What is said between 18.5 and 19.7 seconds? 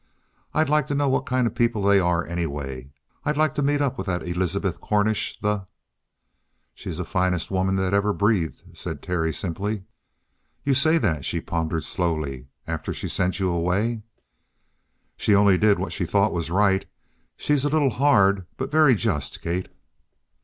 but very just, Kate."